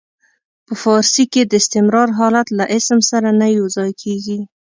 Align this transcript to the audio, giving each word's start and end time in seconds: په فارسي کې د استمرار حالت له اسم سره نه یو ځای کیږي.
په 0.65 0.73
فارسي 0.83 1.23
کې 1.33 1.41
د 1.45 1.51
استمرار 1.61 2.09
حالت 2.19 2.47
له 2.59 2.65
اسم 2.77 2.99
سره 3.11 3.29
نه 3.39 3.47
یو 3.57 3.65
ځای 3.77 3.91
کیږي. 4.01 4.39